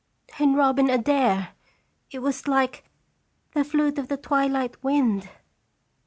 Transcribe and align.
In 0.39 0.55
'Robin 0.55 0.89
Adair' 0.89 1.49
it 2.09 2.23
was 2.23 2.47
like 2.47 2.85
<the 3.51 3.63
flute 3.63 3.99
of 3.99 4.07
the 4.07 4.17
twilight 4.17 4.83
wind.' 4.83 5.29